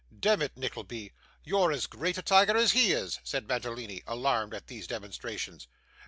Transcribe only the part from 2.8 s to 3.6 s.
is,' said